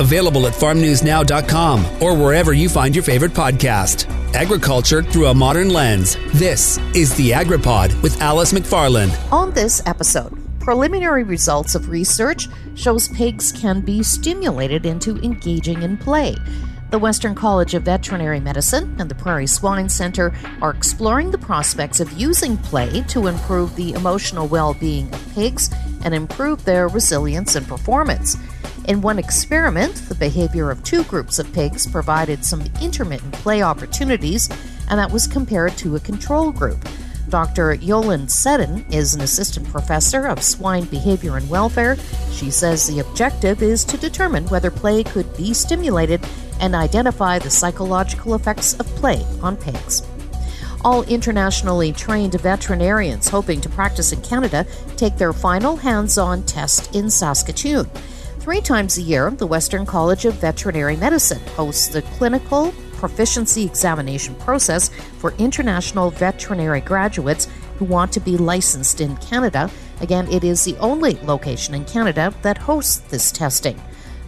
[0.00, 4.08] Available at farmnewsnow.com or wherever you find your favorite podcast.
[4.34, 6.16] Agriculture through a modern lens.
[6.34, 9.16] This is the AgriPod with Alice McFarland.
[9.32, 15.96] On this episode, preliminary results of research shows pigs can be stimulated into engaging in
[15.96, 16.36] play.
[16.90, 22.00] The Western College of Veterinary Medicine and the Prairie Swine Center are exploring the prospects
[22.00, 25.68] of using play to improve the emotional well being of pigs
[26.04, 28.36] and improve their resilience and performance.
[28.86, 34.48] In one experiment, the behavior of two groups of pigs provided some intermittent play opportunities,
[34.88, 36.82] and that was compared to a control group.
[37.28, 37.74] Dr.
[37.74, 41.96] Yolande Seddon is an assistant professor of swine behavior and welfare.
[42.32, 46.24] She says the objective is to determine whether play could be stimulated
[46.60, 50.02] and identify the psychological effects of play on pigs.
[50.84, 56.94] All internationally trained veterinarians hoping to practice in Canada take their final hands on test
[56.94, 57.86] in Saskatoon.
[58.38, 64.34] Three times a year, the Western College of Veterinary Medicine hosts the clinical proficiency examination
[64.36, 67.48] process for international veterinary graduates
[67.78, 69.70] who want to be licensed in Canada.
[70.00, 73.80] Again, it is the only location in Canada that hosts this testing.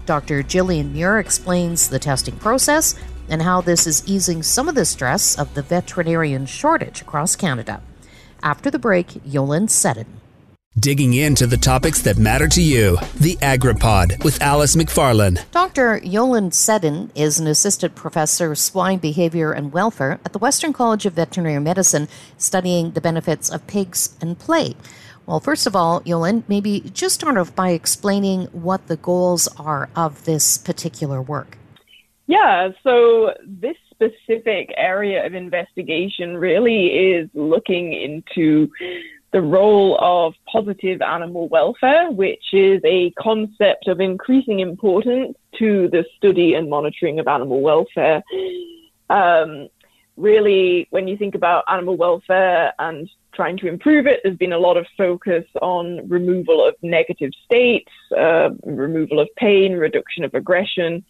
[0.06, 0.42] Dr.
[0.42, 2.96] Gillian Muir explains the testing process
[3.30, 7.80] and how this is easing some of the stress of the veterinarian shortage across Canada.
[8.42, 10.20] After the break, Yolande Seddon.
[10.78, 12.96] Digging into the topics that matter to you.
[13.16, 15.50] The AgriPod with Alice McFarland.
[15.50, 15.98] Dr.
[15.98, 21.06] Yolande Seddon is an assistant professor of swine behavior and welfare at the Western College
[21.06, 22.08] of Veterinary Medicine,
[22.38, 24.76] studying the benefits of pigs and play.
[25.26, 29.88] Well, first of all, Yolande, maybe just start off by explaining what the goals are
[29.94, 31.58] of this particular work.
[32.30, 38.70] Yeah, so this specific area of investigation really is looking into
[39.32, 46.04] the role of positive animal welfare, which is a concept of increasing importance to the
[46.16, 48.22] study and monitoring of animal welfare.
[49.10, 49.66] Um,
[50.16, 54.58] really, when you think about animal welfare and trying to improve it, there's been a
[54.58, 61.04] lot of focus on removal of negative states, uh, removal of pain, reduction of aggression.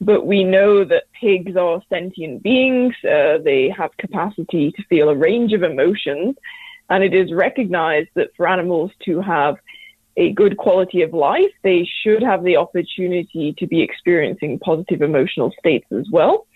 [0.00, 2.94] But we know that pigs are sentient beings.
[3.04, 6.36] Uh, they have capacity to feel a range of emotions.
[6.88, 9.56] And it is recognized that for animals to have
[10.16, 15.52] a good quality of life, they should have the opportunity to be experiencing positive emotional
[15.58, 16.46] states as well.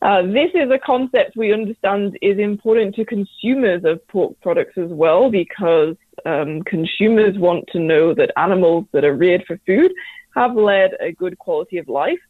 [0.00, 4.90] Uh, this is a concept we understand is important to consumers of pork products as
[4.90, 9.92] well because um, consumers want to know that animals that are reared for food
[10.36, 12.20] have led a good quality of life.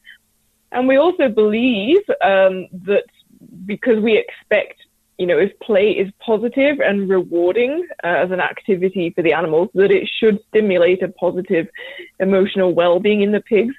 [0.73, 3.05] And we also believe um, that
[3.65, 4.75] because we expect,
[5.19, 9.71] you know, if play is positive and rewarding uh, as an activity for the animals,
[9.75, 11.69] that it should stimulate a positive
[12.21, 13.75] emotional well-being in the pigs.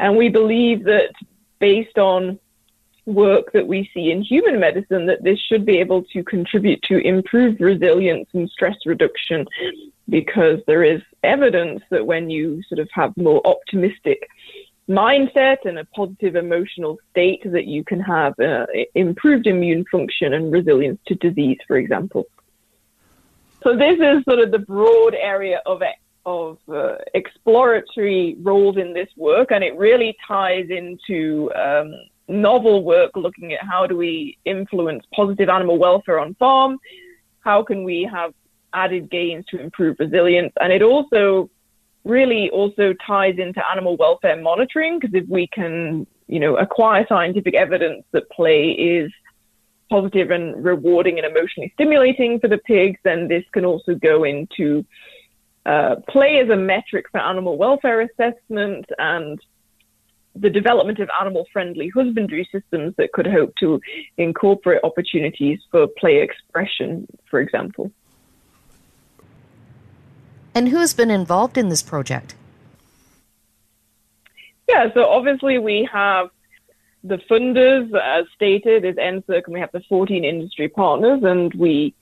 [0.00, 1.12] And we believe that
[1.58, 2.38] based on
[3.06, 6.98] work that we see in human medicine that this should be able to contribute to
[6.98, 9.44] improved resilience and stress reduction
[10.08, 14.28] because there is evidence that when you sort of have more optimistic
[14.88, 20.52] mindset and a positive emotional state that you can have uh, improved immune function and
[20.52, 22.26] resilience to disease for example.
[23.62, 25.82] So this is sort of the broad area of
[26.24, 31.92] of uh, exploratory roles in this work, and it really ties into um,
[32.28, 36.78] novel work looking at how do we influence positive animal welfare on farm,
[37.40, 38.34] how can we have
[38.72, 41.50] added gains to improve resilience, and it also
[42.04, 47.54] really also ties into animal welfare monitoring because if we can, you know, acquire scientific
[47.54, 49.10] evidence that play is
[49.90, 54.84] positive and rewarding and emotionally stimulating for the pigs, then this can also go into
[55.66, 59.38] uh, play as a metric for animal welfare assessment and
[60.34, 63.80] the development of animal friendly husbandry systems that could hope to
[64.16, 67.92] incorporate opportunities for play expression, for example.
[70.54, 72.34] And who has been involved in this project?
[74.68, 76.30] Yeah, so obviously we have
[77.04, 81.94] the funders, as stated, is NSERC, and we have the 14 industry partners, and we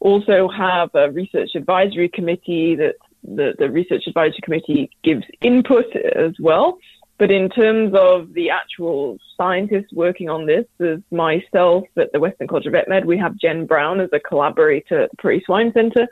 [0.00, 6.32] also have a research advisory committee that the, the research advisory committee gives input as
[6.40, 6.78] well.
[7.18, 12.48] But in terms of the actual scientists working on this, there's myself at the Western
[12.48, 13.04] College of Vet Med.
[13.04, 16.08] We have Jen Brown as a collaborator at the Prairie Swine Center.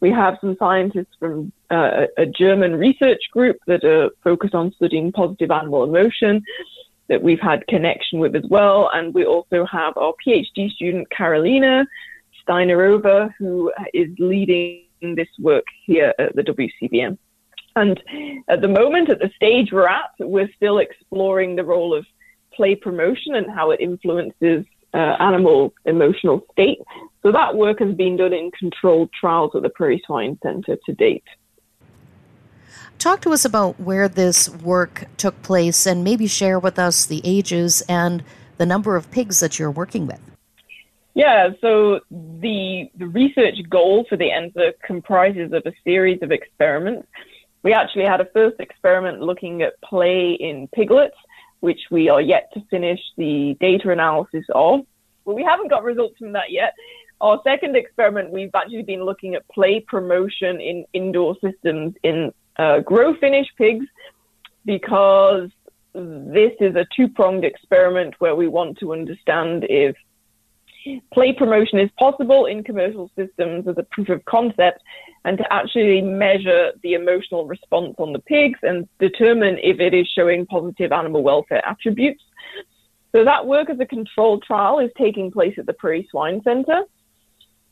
[0.00, 5.12] We have some scientists from uh, a German research group that are focused on studying
[5.12, 6.42] positive animal emotion
[7.08, 8.90] that we've had connection with as well.
[8.92, 11.86] And we also have our PhD student, Carolina
[12.46, 17.18] Steinerova, who is leading this work here at the WCVM.
[17.76, 18.02] And
[18.48, 22.06] at the moment, at the stage we're at, we're still exploring the role of
[22.52, 26.78] play promotion and how it influences uh, animal emotional state.
[27.22, 30.92] So that work has been done in controlled trials at the Prairie Swine Center to
[30.94, 31.24] date.
[32.98, 37.20] Talk to us about where this work took place and maybe share with us the
[37.22, 38.24] ages and
[38.56, 40.20] the number of pigs that you're working with.
[41.14, 47.08] Yeah, so the, the research goal for the NSERC comprises of a series of experiments.
[47.62, 51.16] We actually had a first experiment looking at play in piglets,
[51.60, 54.80] which we are yet to finish the data analysis of.
[55.24, 56.74] But we haven't got results from that yet.
[57.20, 62.80] Our second experiment, we've actually been looking at play promotion in indoor systems in uh,
[62.80, 63.86] grow finish pigs
[64.64, 65.50] because
[65.94, 69.96] this is a two pronged experiment where we want to understand if
[71.12, 74.82] play promotion is possible in commercial systems as a proof of concept
[75.24, 80.06] and to actually measure the emotional response on the pigs and determine if it is
[80.08, 82.22] showing positive animal welfare attributes.
[83.12, 86.82] So that work as a controlled trial is taking place at the Prairie Swine Center.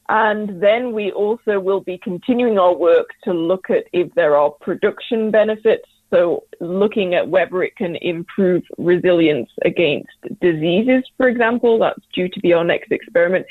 [0.09, 4.51] And then we also will be continuing our work to look at if there are
[4.51, 5.89] production benefits.
[6.11, 10.11] So looking at whether it can improve resilience against
[10.41, 13.47] diseases, for example, that's due to be our next experiment.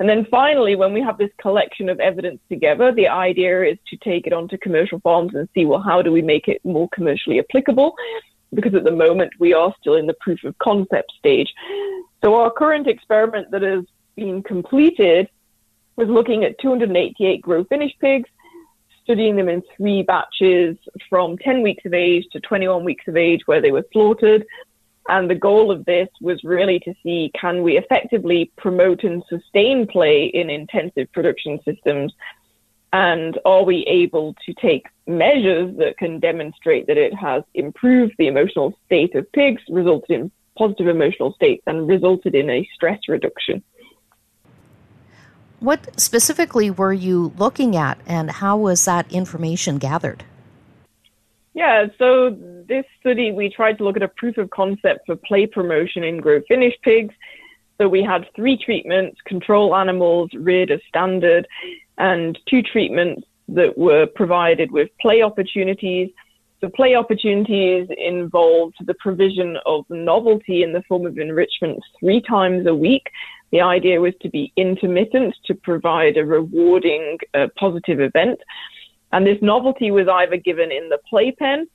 [0.00, 3.96] And then finally, when we have this collection of evidence together, the idea is to
[3.98, 7.38] take it onto commercial farms and see, well, how do we make it more commercially
[7.38, 7.94] applicable?
[8.52, 11.54] Because at the moment we are still in the proof of concept stage.
[12.24, 13.84] So our current experiment that has
[14.16, 15.28] been completed
[15.96, 18.28] was looking at 288 grow finish pigs,
[19.04, 20.76] studying them in three batches
[21.08, 24.44] from 10 weeks of age to 21 weeks of age where they were slaughtered.
[25.08, 29.86] And the goal of this was really to see can we effectively promote and sustain
[29.86, 32.14] play in intensive production systems?
[32.92, 38.26] And are we able to take measures that can demonstrate that it has improved the
[38.26, 43.62] emotional state of pigs, resulted in positive emotional states, and resulted in a stress reduction?
[45.62, 50.24] What specifically were you looking at, and how was that information gathered?
[51.54, 52.36] Yeah, so
[52.66, 56.18] this study, we tried to look at a proof of concept for play promotion in
[56.18, 57.14] grow finish pigs.
[57.78, 61.46] So we had three treatments, control animals reared as standard,
[61.96, 66.10] and two treatments that were provided with play opportunities.
[66.60, 72.66] So play opportunities involved the provision of novelty in the form of enrichment three times
[72.66, 73.08] a week
[73.52, 78.40] the idea was to be intermittent to provide a rewarding uh, positive event.
[79.12, 81.68] And this novelty was either given in the playpen,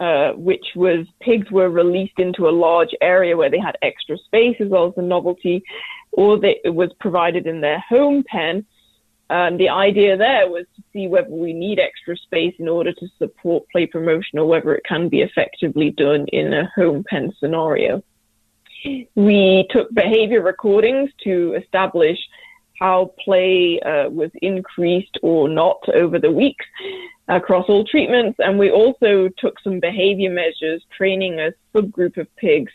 [0.00, 4.56] uh, which was pigs were released into a large area where they had extra space
[4.58, 5.62] as well as the novelty,
[6.10, 8.66] or they, it was provided in their home pen.
[9.30, 13.08] And the idea there was to see whether we need extra space in order to
[13.18, 18.02] support play promotion or whether it can be effectively done in a home pen scenario.
[19.14, 22.18] We took behavior recordings to establish
[22.80, 26.66] how play uh, was increased or not over the weeks
[27.28, 28.38] across all treatments.
[28.40, 32.72] And we also took some behavior measures, training a subgroup of pigs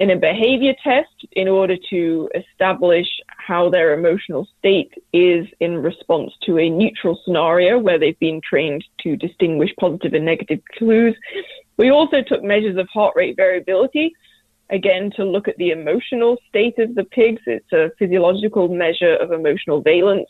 [0.00, 6.32] in a behavior test in order to establish how their emotional state is in response
[6.42, 11.14] to a neutral scenario where they've been trained to distinguish positive and negative clues.
[11.76, 14.12] We also took measures of heart rate variability
[14.72, 17.42] again to look at the emotional state of the pigs.
[17.46, 20.28] It's a physiological measure of emotional valence.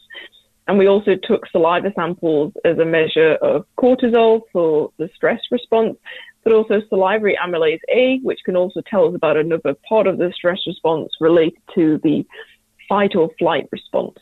[0.69, 5.97] And we also took saliva samples as a measure of cortisol for the stress response,
[6.45, 10.33] but also salivary amylase A, which can also tell us about another part of the
[10.35, 12.25] stress response related to the
[12.89, 14.19] fight or flight response.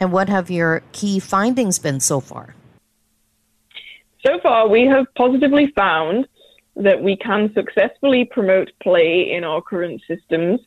[0.00, 2.54] And what have your key findings been so far?
[4.24, 6.26] So far, we have positively found
[6.76, 10.60] that we can successfully promote play in our current systems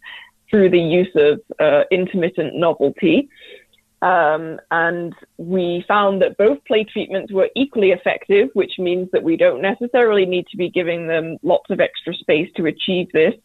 [0.50, 3.30] through the use of uh, intermittent novelty.
[4.02, 9.38] Um, and we found that both play treatments were equally effective, which means that we
[9.38, 13.36] don't necessarily need to be giving them lots of extra space to achieve this.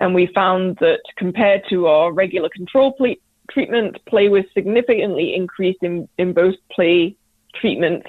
[0.00, 3.18] And we found that compared to our regular control play
[3.50, 7.16] treatment, play was significantly increased in, in both play
[7.60, 8.06] treatments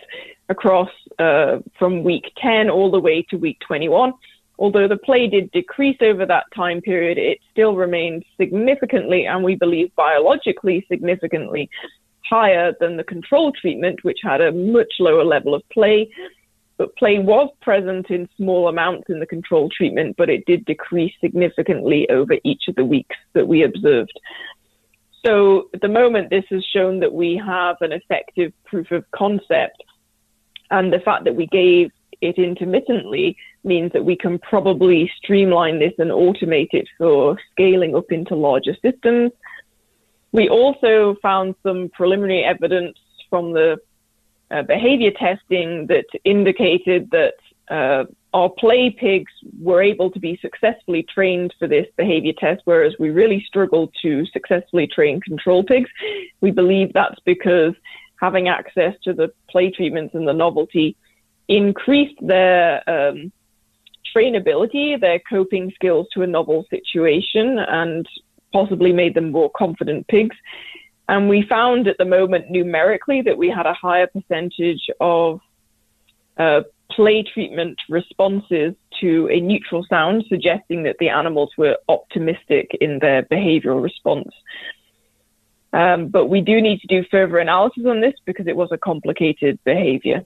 [0.49, 4.13] across uh, from week 10 all the way to week 21.
[4.57, 9.55] Although the play did decrease over that time period, it still remained significantly, and we
[9.55, 11.69] believe biologically significantly,
[12.29, 16.09] higher than the control treatment, which had a much lower level of play.
[16.77, 21.13] But play was present in small amounts in the control treatment, but it did decrease
[21.21, 24.19] significantly over each of the weeks that we observed.
[25.25, 29.81] So at the moment, this has shown that we have an effective proof of concept
[30.71, 31.91] And the fact that we gave
[32.21, 38.11] it intermittently means that we can probably streamline this and automate it for scaling up
[38.11, 39.31] into larger systems.
[40.31, 42.97] We also found some preliminary evidence
[43.29, 43.77] from the
[44.51, 47.35] uh, behavior testing that indicated that
[47.69, 52.93] uh, our play pigs were able to be successfully trained for this behavior test, whereas
[52.99, 55.89] we really struggled to successfully train control pigs.
[56.41, 57.73] We believe that's because
[58.19, 60.95] having access to the play treatments and the novelty
[61.47, 63.31] increased their um,
[64.15, 68.07] trainability, their coping skills to a novel situation, and
[68.53, 70.35] possibly made them more confident pigs.
[71.07, 75.39] And we found at the moment numerically that we had a higher percentage of
[76.37, 76.61] uh,
[76.95, 83.23] play treatment responses to a neutral sound, suggesting that the animals were optimistic in their
[83.23, 84.31] behavioral response.
[85.73, 88.77] Um, but we do need to do further analysis on this because it was a
[88.77, 90.23] complicated behavior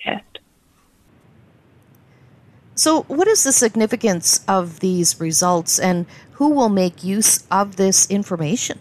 [0.00, 0.38] test.
[2.76, 8.08] So, what is the significance of these results and who will make use of this
[8.10, 8.78] information?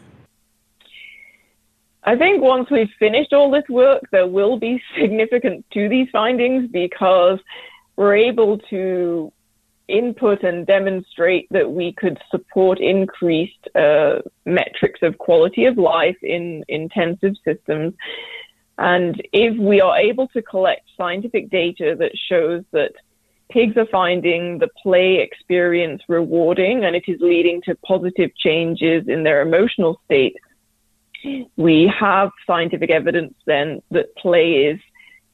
[2.06, 6.70] I think once we've finished all this work, there will be significance to these findings
[6.70, 7.40] because
[7.96, 9.32] we're able to
[9.88, 16.64] input and demonstrate that we could support increased uh, metrics of quality of life in
[16.68, 17.94] intensive systems.
[18.78, 22.94] And if we are able to collect scientific data that shows that
[23.52, 29.24] pigs are finding the play experience rewarding and it is leading to positive changes in
[29.24, 30.36] their emotional state,
[31.56, 34.80] we have scientific evidence then that play is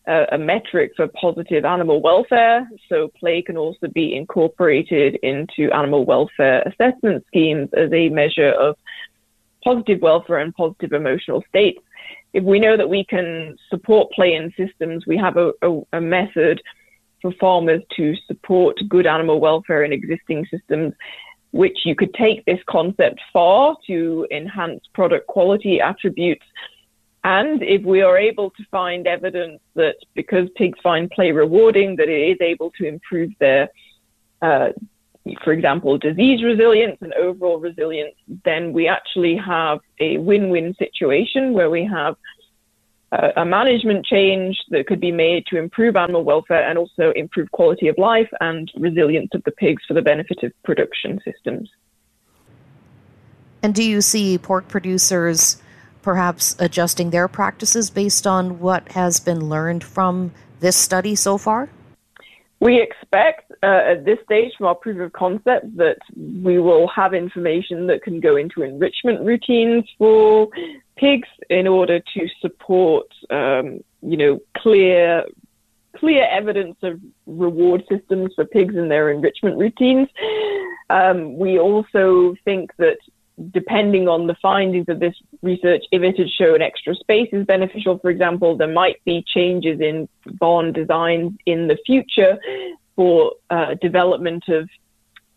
[0.08, 2.70] a, a, metric for positive animal welfare.
[2.88, 8.76] So play can also be incorporated into animal welfare assessment schemes as a measure of
[9.64, 11.80] positive welfare and positive emotional states.
[12.34, 16.02] If we know that we can support play in systems, we have a, a, a
[16.02, 16.62] method
[17.22, 20.94] for farmers to support good animal welfare in existing systems
[21.52, 26.46] which you could take this concept far to enhance product quality attributes.
[27.24, 32.08] And if we are able to find evidence that because pigs find play rewarding, that
[32.08, 33.70] it is able to improve their,
[34.42, 34.70] uh,
[35.44, 38.16] for example, disease resilience and overall resilience,
[38.46, 42.16] then we actually have a win-win situation where we have
[43.12, 47.88] a management change that could be made to improve animal welfare and also improve quality
[47.88, 51.70] of life and resilience of the pigs for the benefit of production systems.
[53.64, 55.62] And do you see pork producers
[56.02, 61.70] perhaps adjusting their practices based on what has been learned from this study so far?
[62.62, 67.14] We expect uh, at this stage from our proof of concept that we will have
[67.14, 70.50] information that can go into enrichment routines for
[70.98, 75.24] pigs in order to support, um, you know, clear
[75.96, 80.08] clear evidence of reward systems for pigs in their enrichment routines.
[80.90, 82.98] Um, we also think that
[83.52, 87.98] depending on the findings of this research, if it had shown extra space is beneficial,
[88.00, 90.08] for example, there might be changes in
[90.40, 92.38] barn designs in the future
[92.96, 94.70] for uh, development of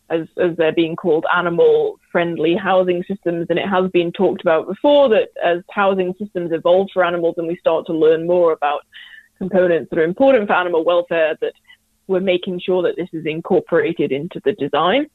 [0.09, 3.47] as, as they're being called, animal friendly housing systems.
[3.49, 7.47] And it has been talked about before that as housing systems evolve for animals and
[7.47, 8.81] we start to learn more about
[9.37, 11.53] components that are important for animal welfare, that
[12.07, 15.07] we're making sure that this is incorporated into the design.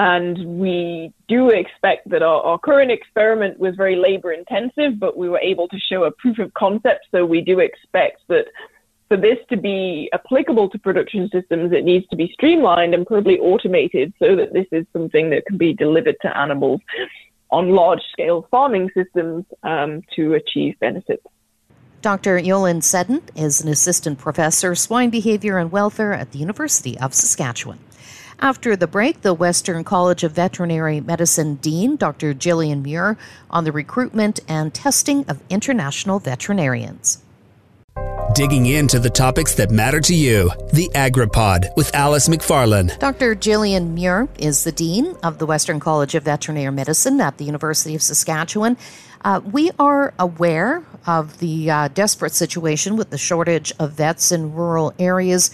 [0.00, 5.28] And we do expect that our, our current experiment was very labor intensive, but we
[5.28, 7.08] were able to show a proof of concept.
[7.10, 8.46] So we do expect that
[9.08, 13.38] for this to be applicable to production systems, it needs to be streamlined and probably
[13.40, 16.80] automated so that this is something that can be delivered to animals
[17.50, 21.26] on large scale farming systems um, to achieve benefits.
[22.00, 22.38] Dr.
[22.38, 27.80] Yolande Seddon is an assistant professor, swine behavior and welfare at the University of Saskatchewan.
[28.42, 32.32] After the break, the Western College of Veterinary Medicine Dean, Dr.
[32.32, 33.18] Gillian Muir,
[33.50, 37.22] on the recruitment and testing of international veterinarians
[38.34, 40.50] digging into the topics that matter to you.
[40.72, 42.96] The AgriPod with Alice McFarland.
[43.00, 43.34] Dr.
[43.34, 47.96] Gillian Muir is the Dean of the Western College of Veterinary Medicine at the University
[47.96, 48.76] of Saskatchewan.
[49.22, 54.54] Uh, we are aware of the uh, desperate situation with the shortage of vets in
[54.54, 55.50] rural areas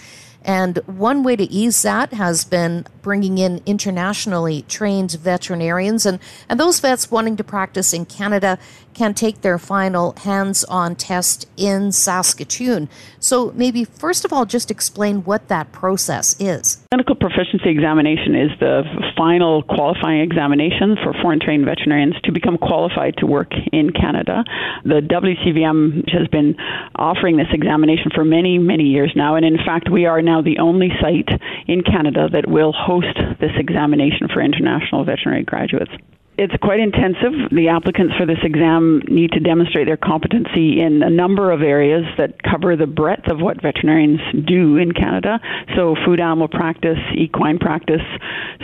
[0.47, 6.05] And one way to ease that has been bringing in internationally trained veterinarians.
[6.05, 8.57] And, and those vets wanting to practice in Canada
[8.93, 12.89] can take their final hands on test in Saskatoon.
[13.19, 16.83] So, maybe first of all, just explain what that process is.
[16.91, 18.83] Clinical proficiency examination is the
[19.15, 24.43] final qualifying examination for foreign trained veterinarians to become qualified to work in Canada.
[24.83, 26.55] The WCVM has been
[26.95, 30.59] offering this examination for many, many years now, and in fact, we are now the
[30.59, 31.29] only site
[31.67, 35.91] in Canada that will host this examination for international veterinary graduates
[36.37, 37.33] it's quite intensive.
[37.51, 42.05] The applicants for this exam need to demonstrate their competency in a number of areas
[42.17, 45.39] that cover the breadth of what veterinarians do in Canada.
[45.75, 48.05] So, food animal practice, equine practice,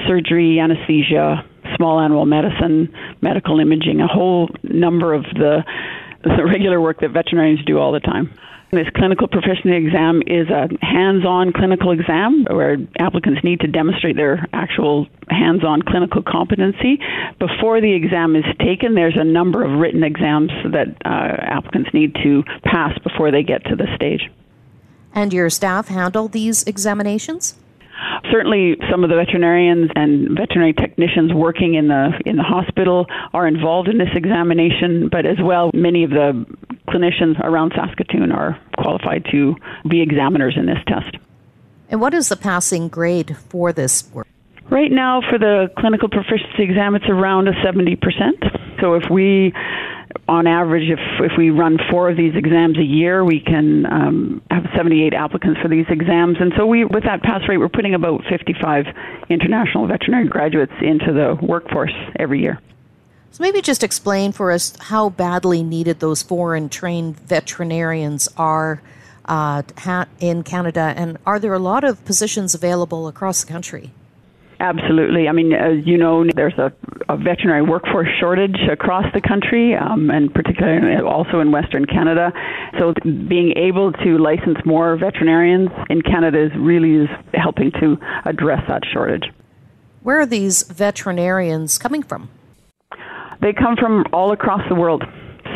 [0.07, 1.43] surgery, anesthesia,
[1.75, 5.63] small animal medicine, medical imaging, a whole number of the,
[6.23, 8.37] the regular work that veterinarians do all the time.
[8.73, 14.15] This clinical proficiency exam is a hands on clinical exam where applicants need to demonstrate
[14.15, 16.97] their actual hands on clinical competency.
[17.37, 22.15] Before the exam is taken, there's a number of written exams that uh, applicants need
[22.23, 24.31] to pass before they get to the stage.
[25.13, 27.53] And your staff handle these examinations?
[28.31, 33.47] Certainly, some of the veterinarians and veterinary technicians working in the in the hospital are
[33.47, 36.45] involved in this examination, but as well, many of the
[36.93, 39.55] clinicians around Saskatoon are qualified to
[39.87, 41.15] be examiners in this test.
[41.89, 44.27] And what is the passing grade for this work?
[44.69, 48.79] Right now, for the clinical proficiency exam, it's around a 70%.
[48.79, 49.53] So if we
[50.27, 54.41] on average, if, if we run four of these exams a year, we can um,
[54.49, 56.37] have 78 applicants for these exams.
[56.39, 58.85] And so, we, with that pass rate, we're putting about 55
[59.29, 62.59] international veterinary graduates into the workforce every year.
[63.33, 68.79] So, maybe just explain for us how badly needed those foreign trained veterinarians are
[69.25, 69.63] uh,
[70.19, 73.89] in Canada, and are there a lot of positions available across the country?
[74.59, 75.27] Absolutely.
[75.27, 76.71] I mean, as you know, there's a,
[77.09, 82.31] a veterinary workforce shortage across the country, um, and particularly also in Western Canada.
[82.77, 88.61] So, being able to license more veterinarians in Canada is really is helping to address
[88.67, 89.23] that shortage.
[90.03, 92.29] Where are these veterinarians coming from?
[93.43, 95.03] They come from all across the world.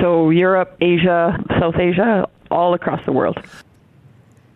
[0.02, 3.40] So, Europe, Asia, South Asia, all across the world.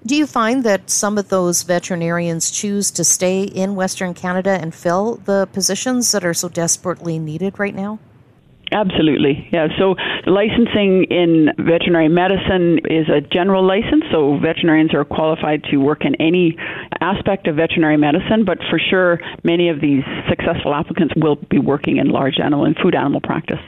[0.06, 4.76] Do you find that some of those veterinarians choose to stay in Western Canada and
[4.76, 8.00] fill the positions that are so desperately needed right now?
[8.72, 9.68] Absolutely, yeah.
[9.77, 16.05] So licensing in veterinary medicine is a general license, so veterinarians are qualified to work
[16.05, 16.55] in any
[17.01, 21.98] aspect of veterinary medicine, but for sure, many of these successful applicants will be working
[21.98, 23.60] in large animal and food animal practice.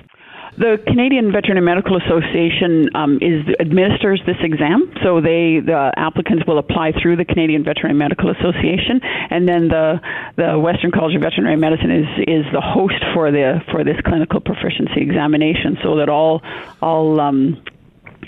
[0.55, 6.59] The Canadian Veterinary Medical Association um, is administers this exam, so they the applicants will
[6.59, 9.99] apply through the Canadian Veterinary Medical Association, and then the
[10.37, 14.41] the Western College of Veterinary Medicine is is the host for the for this clinical
[14.41, 16.43] proficiency examination, so that all
[16.81, 17.57] all um,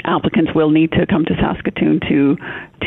[0.04, 2.38] applicants will need to come to Saskatoon to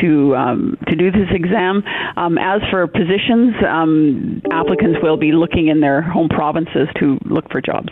[0.01, 1.81] to um, to do this exam.
[2.17, 7.49] Um, as for positions, um, applicants will be looking in their home provinces to look
[7.49, 7.87] for jobs.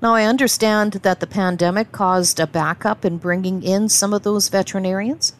[0.00, 4.48] Now, I understand that the pandemic caused a backup in bringing in some of those
[4.48, 5.32] veterinarians.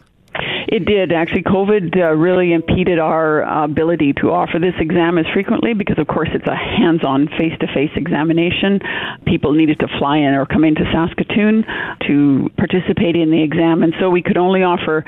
[0.71, 1.11] It did.
[1.11, 5.97] Actually, COVID uh, really impeded our uh, ability to offer this exam as frequently because,
[5.97, 8.79] of course, it's a hands on, face to face examination.
[9.25, 11.65] People needed to fly in or come into Saskatoon
[12.05, 15.03] to participate in the exam, and so we could only offer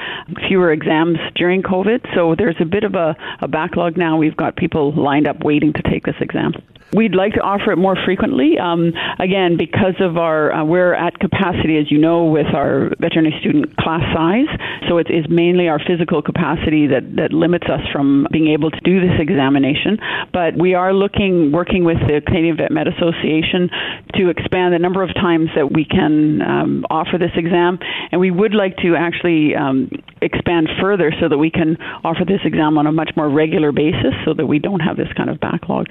[0.48, 2.08] fewer exams during COVID.
[2.16, 4.18] So there's a bit of a, a backlog now.
[4.18, 6.54] We've got people lined up waiting to take this exam.
[6.94, 8.60] We'd like to offer it more frequently.
[8.60, 13.34] Um, again, because of our, uh, we're at capacity, as you know, with our veterinary
[13.40, 14.52] student class size.
[14.90, 18.80] So it is mainly our physical capacity that, that limits us from being able to
[18.82, 20.00] do this examination.
[20.32, 23.70] But we are looking, working with the Canadian Vet Med Association
[24.16, 27.80] to expand the number of times that we can um, offer this exam.
[28.12, 29.90] And we would like to actually um,
[30.22, 34.14] expand further so that we can offer this exam on a much more regular basis
[34.26, 35.88] so that we don't have this kind of backlog.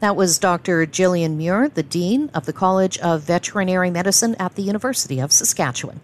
[0.00, 0.86] That was Dr.
[0.86, 6.00] Gillian Muir, the Dean of the College of Veterinary Medicine at the University of Saskatchewan.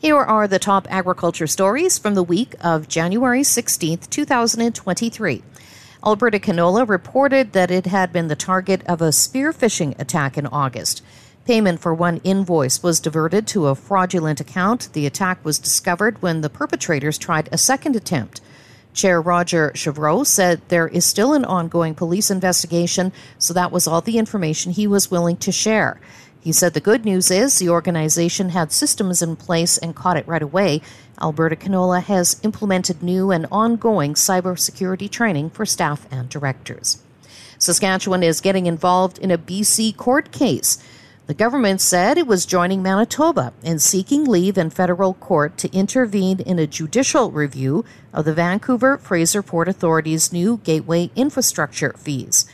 [0.00, 5.42] Here are the top agriculture stories from the week of January 16, 2023.
[6.06, 10.46] Alberta Canola reported that it had been the target of a spear phishing attack in
[10.46, 11.02] August.
[11.44, 14.88] Payment for one invoice was diverted to a fraudulent account.
[14.92, 18.40] The attack was discovered when the perpetrators tried a second attempt.
[18.94, 24.00] Chair Roger Chevraux said there is still an ongoing police investigation, so that was all
[24.00, 26.00] the information he was willing to share.
[26.40, 30.28] He said the good news is the organization had systems in place and caught it
[30.28, 30.80] right away.
[31.20, 37.02] Alberta Canola has implemented new and ongoing cybersecurity training for staff and directors.
[37.58, 40.78] Saskatchewan is getting involved in a BC court case.
[41.26, 46.40] The government said it was joining Manitoba in seeking leave in federal court to intervene
[46.40, 52.46] in a judicial review of the Vancouver Fraser Port Authority's new gateway infrastructure fees.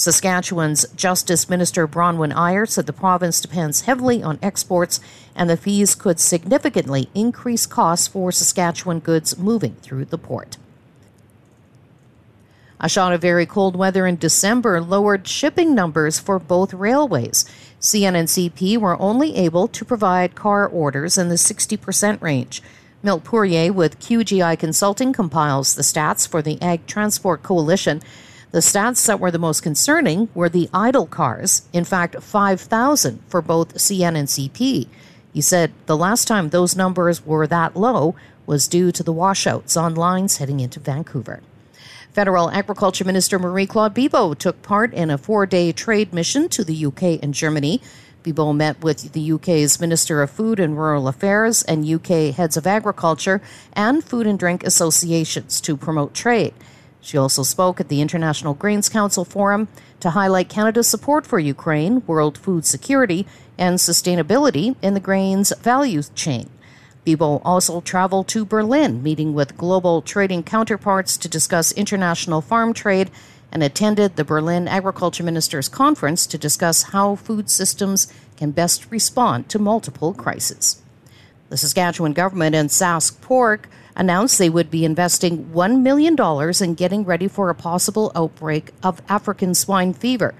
[0.00, 4.98] Saskatchewan's Justice Minister Bronwyn Eyre said the province depends heavily on exports
[5.36, 10.56] and the fees could significantly increase costs for Saskatchewan goods moving through the port.
[12.80, 17.44] A shot of very cold weather in December lowered shipping numbers for both railways.
[17.78, 22.62] CN and CP were only able to provide car orders in the 60% range.
[23.02, 28.00] Milt Poirier with QGI Consulting compiles the stats for the Ag Transport Coalition.
[28.52, 33.40] The stats that were the most concerning were the idle cars, in fact, 5,000 for
[33.40, 34.88] both CN and CP.
[35.32, 39.76] He said the last time those numbers were that low was due to the washouts
[39.76, 41.40] on lines heading into Vancouver.
[42.12, 46.64] Federal Agriculture Minister Marie Claude Bibeau took part in a four day trade mission to
[46.64, 47.80] the UK and Germany.
[48.24, 52.66] Bibeau met with the UK's Minister of Food and Rural Affairs and UK heads of
[52.66, 53.40] agriculture
[53.74, 56.52] and food and drink associations to promote trade.
[57.00, 59.68] She also spoke at the International Grains Council Forum
[60.00, 63.26] to highlight Canada's support for Ukraine, world food security,
[63.58, 66.50] and sustainability in the grains value chain.
[67.04, 73.10] Bibeau also traveled to Berlin, meeting with global trading counterparts to discuss international farm trade,
[73.52, 79.48] and attended the Berlin Agriculture Ministers Conference to discuss how food systems can best respond
[79.48, 80.80] to multiple crises.
[81.48, 83.68] The Saskatchewan government and Sask Pork
[84.00, 86.16] announced they would be investing $1 million
[86.62, 90.34] in getting ready for a possible outbreak of African swine fever.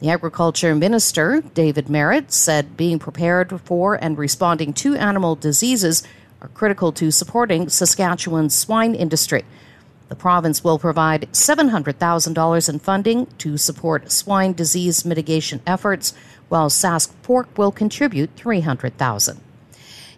[0.00, 6.02] The Agriculture Minister, David Marit, said being prepared for and responding to animal diseases
[6.40, 9.44] are critical to supporting Saskatchewan's swine industry.
[10.08, 16.14] The province will provide $700,000 in funding to support swine disease mitigation efforts,
[16.48, 19.40] while Sask Pork will contribute $300,000.